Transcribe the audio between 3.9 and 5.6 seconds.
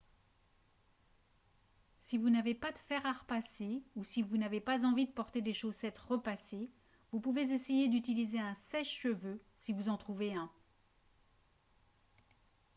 ou si vous n'avez pas envie de porter des